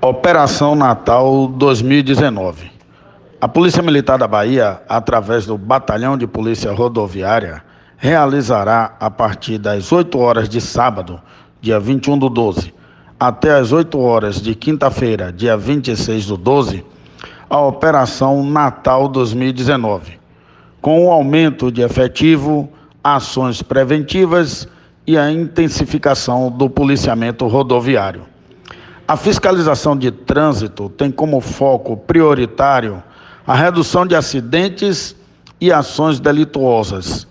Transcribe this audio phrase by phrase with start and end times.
[0.00, 2.70] Operação Natal 2019.
[3.40, 7.64] A Polícia Militar da Bahia, através do Batalhão de Polícia Rodoviária,
[7.96, 11.20] realizará a partir das 8 horas de sábado,
[11.60, 12.72] dia 21 do 12,
[13.18, 16.86] até as 8 horas de quinta-feira, dia 26 do 12,
[17.50, 20.20] a Operação Natal 2019,
[20.80, 22.70] com o aumento de efetivo,
[23.02, 24.68] ações preventivas
[25.04, 28.37] e a intensificação do policiamento rodoviário.
[29.08, 33.02] A fiscalização de trânsito tem como foco prioritário
[33.46, 35.16] a redução de acidentes
[35.58, 37.26] e ações delituosas.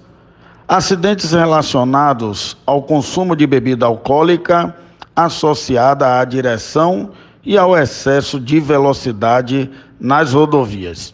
[0.68, 4.76] Acidentes relacionados ao consumo de bebida alcoólica
[5.16, 7.12] associada à direção
[7.46, 11.14] e ao excesso de velocidade nas rodovias.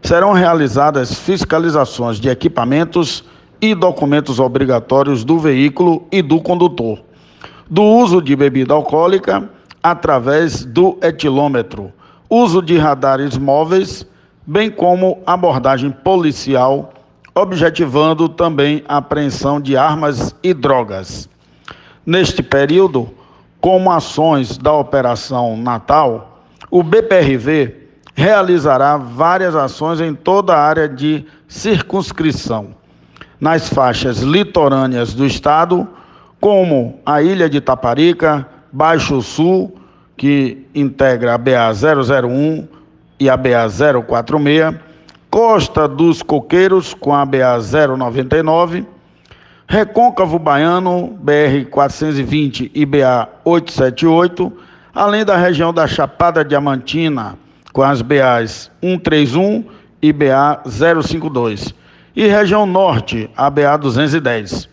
[0.00, 3.24] Serão realizadas fiscalizações de equipamentos
[3.60, 7.00] e documentos obrigatórios do veículo e do condutor,
[7.68, 11.92] do uso de bebida alcoólica através do etilômetro,
[12.28, 14.06] uso de radares móveis,
[14.46, 16.92] bem como abordagem policial,
[17.34, 21.28] objetivando também a apreensão de armas e drogas.
[22.04, 23.08] Neste período,
[23.60, 31.24] como ações da Operação Natal, o BPRV realizará várias ações em toda a área de
[31.46, 32.68] circunscrição,
[33.40, 35.86] nas faixas litorâneas do estado,
[36.40, 39.76] como a ilha de Taparica, Baixo Sul,
[40.16, 42.68] que integra a BA 001
[43.20, 43.66] e a BA
[44.06, 44.74] 046,
[45.30, 47.58] Costa dos Coqueiros com a BA
[47.96, 48.86] 099,
[49.66, 54.52] Recôncavo Baiano, BR 420 e BA 878,
[54.94, 57.38] além da região da Chapada Diamantina
[57.72, 59.64] com as BAs 131
[60.00, 61.74] e BA 052,
[62.16, 64.68] e região norte, a BA 210.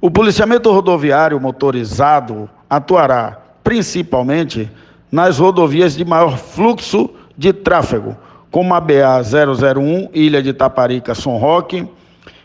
[0.00, 4.70] O policiamento rodoviário motorizado atuará principalmente
[5.10, 8.16] nas rodovias de maior fluxo de tráfego,
[8.50, 11.86] como a BA 001, Ilha de Taparica, São Roque,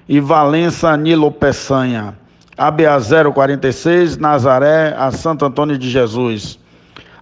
[0.10, 2.16] e Valença, Nilo Peçanha,
[2.58, 2.98] a BA
[3.34, 6.60] 046, Nazaré, a Santo Antônio de Jesus,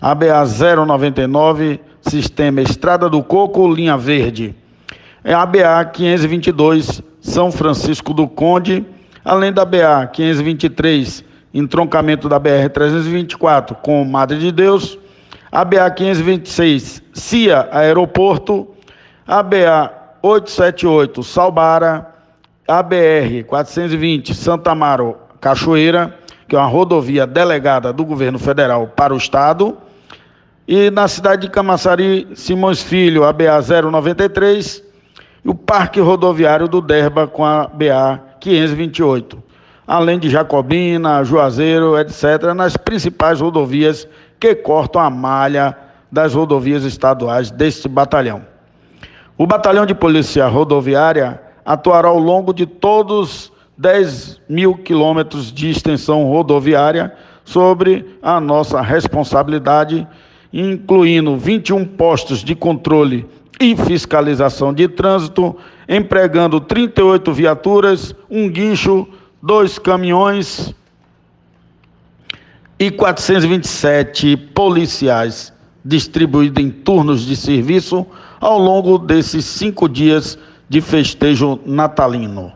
[0.02, 4.56] a BA 099, Sistema Estrada do Coco, linha verde,
[5.24, 8.86] é a BA 522, São Francisco do Conde,
[9.24, 11.24] além da BA 523,
[11.54, 14.98] entroncamento da BR-324 com Madre de Deus,
[15.52, 18.68] a BA-526, CIA Aeroporto,
[19.28, 22.08] a BA-878, Salbara,
[22.68, 26.16] a BR-420, Santa Amaro, Cachoeira,
[26.48, 29.78] que é uma rodovia delegada do governo federal para o estado,
[30.68, 34.84] e na cidade de Camaçari, Simões Filho, a BA-093,
[35.44, 39.49] e o Parque Rodoviário do Derba com a BA-528
[39.90, 44.08] além de Jacobina, Juazeiro, etc., nas principais rodovias
[44.40, 45.76] que cortam a malha
[46.12, 48.44] das rodovias estaduais deste batalhão.
[49.36, 56.24] O Batalhão de Polícia Rodoviária atuará ao longo de todos 10 mil quilômetros de extensão
[56.26, 57.12] rodoviária
[57.44, 60.08] sobre a nossa responsabilidade,
[60.54, 63.26] incluindo 21 postos de controle
[63.60, 65.56] e fiscalização de trânsito,
[65.88, 69.08] empregando 38 viaturas, um guincho,
[69.42, 70.74] dois caminhões
[72.78, 78.06] e 427 policiais distribuídos em turnos de serviço
[78.40, 82.52] ao longo desses cinco dias de festejo natalino.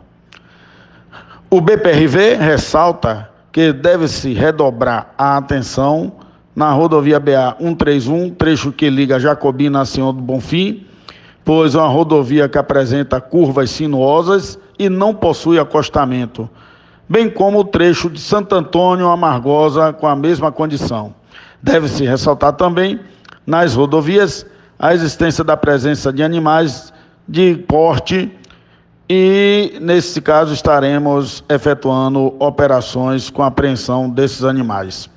[1.50, 6.12] O BPRV ressalta que deve-se redobrar a atenção
[6.54, 10.86] na rodovia BA 131, trecho que liga Jacobina a Senhor do Bonfim,
[11.44, 16.48] pois é uma rodovia que apresenta curvas sinuosas e não possui acostamento
[17.08, 21.14] bem como o trecho de Santo Antônio a Margosa com a mesma condição.
[21.62, 23.00] Deve-se ressaltar também,
[23.46, 24.46] nas rodovias,
[24.78, 26.92] a existência da presença de animais
[27.28, 28.30] de porte
[29.08, 35.08] e, nesse caso, estaremos efetuando operações com apreensão desses animais.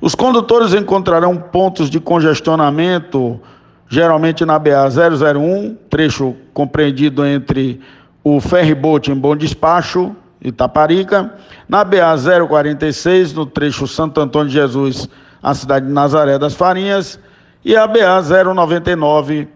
[0.00, 3.40] Os condutores encontrarão pontos de congestionamento,
[3.88, 7.80] geralmente na BA 001, trecho compreendido entre
[8.24, 11.32] o ferryboat em Bom Despacho Itaparica,
[11.68, 12.14] na BA
[12.48, 15.08] 046, no trecho Santo Antônio de Jesus,
[15.40, 17.18] a cidade de Nazaré das Farinhas,
[17.64, 18.20] e a BA
[18.52, 19.48] 099,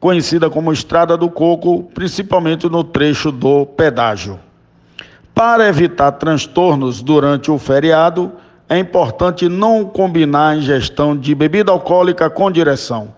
[0.00, 4.40] conhecida como Estrada do Coco, principalmente no trecho do pedágio.
[5.34, 8.32] Para evitar transtornos durante o feriado,
[8.66, 13.08] é importante não combinar a ingestão de bebida alcoólica com direção.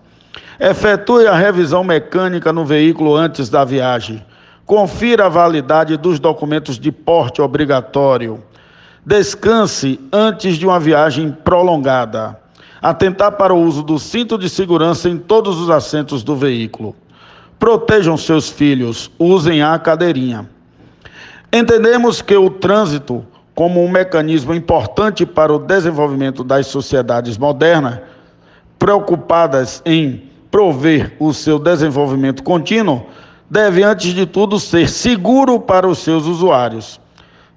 [0.59, 4.25] Efetue a revisão mecânica no veículo antes da viagem
[4.67, 8.43] Confira a validade dos documentos de porte obrigatório.
[9.05, 12.37] Descanse antes de uma viagem prolongada.
[12.81, 16.93] Atentar para o uso do cinto de segurança em todos os assentos do veículo.
[17.57, 20.49] Protejam seus filhos, usem a cadeirinha.
[21.51, 23.25] Entendemos que o trânsito,
[23.55, 28.01] como um mecanismo importante para o desenvolvimento das sociedades modernas,
[28.77, 33.05] preocupadas em prover o seu desenvolvimento contínuo,
[33.49, 36.99] deve, antes de tudo, ser seguro para os seus usuários.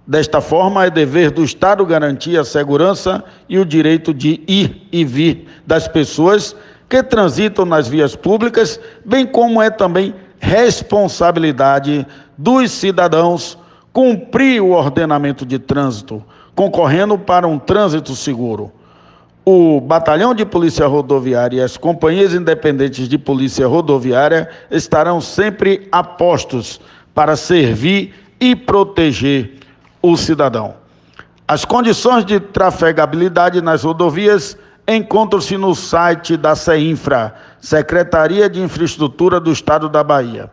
[0.06, 5.04] Desta forma, é dever do Estado garantir a segurança e o direito de ir e
[5.04, 6.56] vir das pessoas
[6.88, 13.56] que transitam nas vias públicas, bem como é também responsabilidade dos cidadãos
[13.92, 18.72] cumprir o ordenamento de trânsito, concorrendo para um trânsito seguro.
[19.44, 26.04] O Batalhão de Polícia Rodoviária e as companhias independentes de polícia rodoviária estarão sempre a
[26.04, 26.80] postos
[27.14, 29.58] para servir e proteger
[30.02, 30.74] o cidadão.
[31.48, 34.56] As condições de trafegabilidade nas rodovias
[34.86, 40.50] encontram-se no site da CEINFRA, Secretaria de Infraestrutura do Estado da Bahia.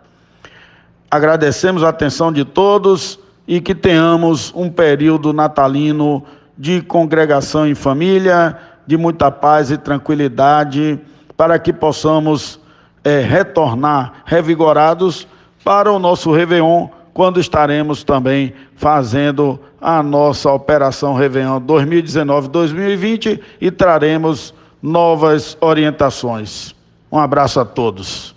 [1.10, 6.24] Agradecemos a atenção de todos e que tenhamos um período natalino
[6.57, 8.57] de congregação em família,
[8.88, 11.00] de muita paz e tranquilidade,
[11.36, 12.60] para que possamos
[13.04, 15.28] é, retornar revigorados
[15.63, 24.54] para o nosso Réveillon, quando estaremos também fazendo a nossa Operação Réveillon 2019-2020 e traremos
[24.81, 26.74] novas orientações.
[27.12, 28.37] Um abraço a todos.